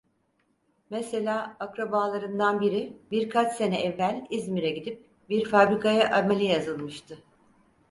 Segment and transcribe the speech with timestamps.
[0.89, 7.17] Mesela, akrabalarından biri, birkaç sene evvel İzmir'e gidip bir fabrikaya amele yazılmıştı.